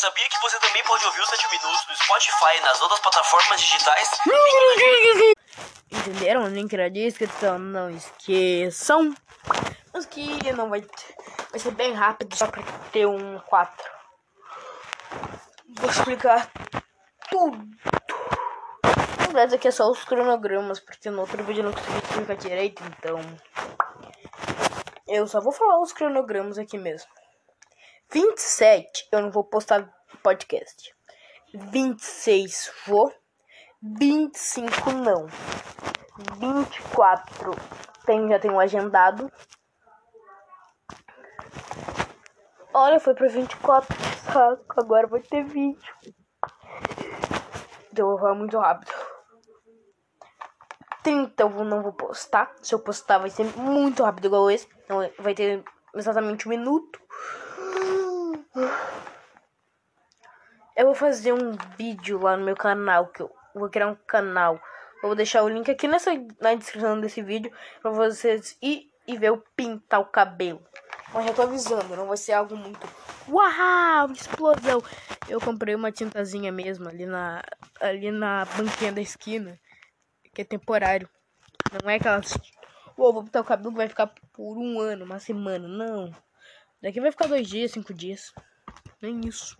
Sabia 0.00 0.26
que 0.30 0.40
você 0.40 0.58
também 0.60 0.82
pode 0.84 1.04
ouvir 1.04 1.20
os 1.20 1.28
7 1.28 1.50
minutos 1.50 1.86
no 1.86 1.94
Spotify 1.94 2.56
e 2.56 2.60
nas 2.62 2.80
outras 2.80 3.00
plataformas 3.00 3.60
digitais? 3.60 4.10
Entenderam? 5.92 6.44
O 6.44 6.48
link 6.48 6.74
na 6.74 6.88
descrição, 6.88 7.58
não 7.58 7.90
esqueçam. 7.90 9.14
Mas 9.92 10.06
que 10.06 10.54
não 10.54 10.70
vai, 10.70 10.80
vai 11.50 11.60
ser 11.60 11.72
bem 11.72 11.92
rápido, 11.92 12.34
só 12.34 12.46
pra 12.46 12.62
ter 12.90 13.04
um 13.04 13.38
4. 13.40 13.90
Vou 15.78 15.90
explicar 15.90 16.50
tudo. 17.28 17.58
Na 18.82 19.26
verdade, 19.26 19.56
aqui 19.56 19.68
é 19.68 19.70
só 19.70 19.86
os 19.90 20.02
cronogramas, 20.02 20.80
porque 20.80 21.10
no 21.10 21.20
outro 21.20 21.44
vídeo 21.44 21.60
eu 21.60 21.64
não 21.64 21.72
consegui 21.74 21.98
explicar 21.98 22.36
direito, 22.36 22.82
então. 22.84 23.20
Eu 25.06 25.26
só 25.26 25.42
vou 25.42 25.52
falar 25.52 25.78
os 25.78 25.92
cronogramas 25.92 26.56
aqui 26.56 26.78
mesmo. 26.78 27.19
27 28.12 29.08
eu 29.12 29.22
não 29.22 29.30
vou 29.30 29.44
postar 29.44 29.88
podcast. 30.22 30.94
26 31.54 32.72
vou. 32.86 33.12
25 33.82 34.90
não. 34.92 35.26
24 36.38 37.52
tem, 38.04 38.28
já 38.28 38.38
tenho 38.38 38.58
agendado. 38.58 39.30
Olha, 42.72 43.00
foi 43.00 43.14
pra 43.14 43.28
24, 43.28 43.96
que 43.96 44.16
saco. 44.32 44.80
Agora 44.80 45.06
vai 45.06 45.20
ter 45.20 45.44
vídeo. 45.44 45.94
Então 47.92 48.10
eu 48.10 48.18
vou 48.18 48.34
muito 48.34 48.58
rápido. 48.58 48.92
30 51.02 51.42
eu 51.42 51.64
não 51.64 51.82
vou 51.82 51.92
postar. 51.92 52.52
Se 52.62 52.74
eu 52.74 52.78
postar 52.78 53.18
vai 53.18 53.30
ser 53.30 53.44
muito 53.56 54.02
rápido 54.02 54.26
igual 54.26 54.50
esse. 54.50 54.68
Então 54.84 54.98
vai 55.18 55.34
ter 55.34 55.64
exatamente 55.94 56.46
um 56.46 56.50
minuto. 56.50 57.00
Eu 60.76 60.86
vou 60.86 60.94
fazer 60.94 61.32
um 61.32 61.52
vídeo 61.76 62.20
lá 62.20 62.36
no 62.36 62.44
meu 62.44 62.56
canal, 62.56 63.06
que 63.08 63.22
eu 63.22 63.30
vou 63.54 63.68
criar 63.68 63.88
um 63.88 63.96
canal. 64.06 64.54
Eu 65.02 65.08
vou 65.08 65.14
deixar 65.14 65.42
o 65.42 65.48
link 65.48 65.70
aqui 65.70 65.86
nessa, 65.86 66.10
na 66.40 66.54
descrição 66.54 67.00
desse 67.00 67.22
vídeo 67.22 67.52
pra 67.80 67.90
vocês 67.90 68.56
ir 68.60 68.90
e 69.06 69.16
ver 69.16 69.28
eu 69.28 69.44
pintar 69.56 70.00
o 70.00 70.06
cabelo. 70.06 70.62
Mas 71.12 71.26
já 71.26 71.32
tô 71.32 71.42
avisando, 71.42 71.96
não 71.96 72.06
vai 72.06 72.16
ser 72.16 72.32
algo 72.32 72.56
muito 72.56 72.86
uau, 73.28 74.12
explosão. 74.12 74.82
Eu 75.28 75.40
comprei 75.40 75.74
uma 75.74 75.92
tintazinha 75.92 76.52
mesmo 76.52 76.88
ali 76.88 77.06
na 77.06 77.42
ali 77.80 78.10
na 78.10 78.44
banquinha 78.56 78.92
da 78.92 79.00
esquina, 79.00 79.58
que 80.34 80.42
é 80.42 80.44
temporário. 80.44 81.08
Não 81.82 81.90
é 81.90 81.96
aquelas 81.96 82.36
Uou, 82.96 83.12
vou 83.12 83.24
pintar 83.24 83.42
o 83.42 83.44
cabelo 83.44 83.70
que 83.70 83.78
vai 83.78 83.88
ficar 83.88 84.08
por 84.32 84.58
um 84.58 84.78
ano, 84.78 85.04
uma 85.04 85.18
semana. 85.18 85.66
Não. 85.66 86.12
Daqui 86.82 87.00
vai 87.00 87.10
ficar 87.10 87.26
dois 87.26 87.46
dias, 87.46 87.72
cinco 87.72 87.92
dias. 87.92 88.32
Nem 89.02 89.20
isso. 89.20 89.56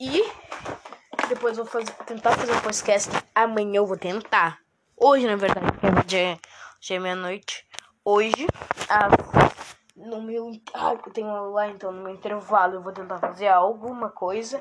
E 0.00 0.22
depois 1.28 1.56
vou 1.56 1.66
fazer, 1.66 1.92
tentar 2.04 2.32
fazer 2.32 2.52
um 2.52 2.60
podcast. 2.60 3.10
Amanhã 3.34 3.76
eu 3.76 3.86
vou 3.86 3.96
tentar. 3.96 4.58
Hoje, 4.96 5.26
na 5.26 5.36
verdade, 5.36 6.16
é, 6.16 6.38
já 6.80 6.96
é 6.96 6.98
meia-noite. 6.98 7.64
Hoje, 8.04 8.46
no 9.96 10.20
meu. 10.20 10.50
Ah, 10.74 10.92
eu 10.92 11.12
tenho 11.12 11.50
lá, 11.50 11.68
então, 11.68 11.92
no 11.92 12.02
meu 12.02 12.14
intervalo, 12.14 12.74
eu 12.74 12.82
vou 12.82 12.92
tentar 12.92 13.18
fazer 13.18 13.46
alguma 13.46 14.10
coisa. 14.10 14.60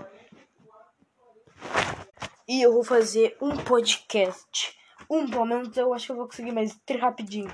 E 2.48 2.62
eu 2.62 2.74
vou 2.74 2.84
fazer 2.84 3.36
um 3.42 3.58
podcast. 3.58 4.78
Um, 5.10 5.30
pelo 5.30 5.46
menos 5.46 5.76
eu 5.76 5.94
acho 5.94 6.06
que 6.06 6.12
eu 6.12 6.16
vou 6.16 6.28
conseguir 6.28 6.52
mais 6.52 6.80
rapidinho. 7.00 7.52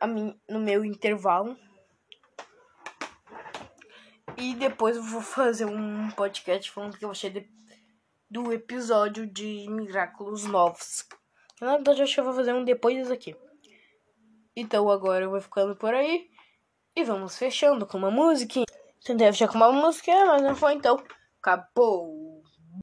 A 0.00 0.06
mim, 0.06 0.38
no 0.48 0.60
meu 0.60 0.84
intervalo. 0.84 1.56
E 4.42 4.56
depois 4.56 4.96
eu 4.96 5.04
vou 5.04 5.20
fazer 5.20 5.66
um 5.66 6.10
podcast 6.10 6.68
falando 6.68 6.98
que 6.98 7.04
eu 7.04 7.12
achei 7.12 7.30
de, 7.30 7.48
do 8.28 8.52
episódio 8.52 9.24
de 9.24 9.68
Miraculos 9.70 10.44
Novos. 10.46 11.06
Na 11.60 11.76
verdade, 11.76 12.00
eu 12.00 12.02
acho 12.02 12.14
que 12.14 12.18
eu 12.18 12.24
vou 12.24 12.34
fazer 12.34 12.52
um 12.52 12.64
depois 12.64 13.08
aqui. 13.08 13.36
Então 14.56 14.90
agora 14.90 15.26
eu 15.26 15.30
vou 15.30 15.40
ficando 15.40 15.76
por 15.76 15.94
aí. 15.94 16.28
E 16.96 17.04
vamos 17.04 17.38
fechando 17.38 17.86
com 17.86 17.96
uma 17.96 18.10
música. 18.10 18.64
Tentei 19.04 19.28
fechar 19.28 19.46
com 19.46 19.54
uma 19.54 19.70
música, 19.70 20.10
mas 20.26 20.42
não 20.42 20.56
foi 20.56 20.74
então. 20.74 21.00
Acabou! 21.40 22.21